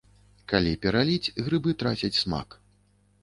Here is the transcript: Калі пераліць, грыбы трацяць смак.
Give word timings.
Калі 0.51 0.71
пераліць, 0.85 1.31
грыбы 1.47 1.75
трацяць 1.83 2.19
смак. 2.23 2.57